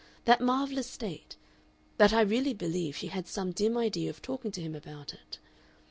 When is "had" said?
3.09-3.27